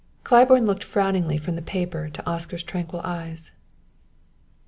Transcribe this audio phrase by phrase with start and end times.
[0.23, 3.51] Claiborne looked frowningly from the paper to Oscar's tranquil eyes.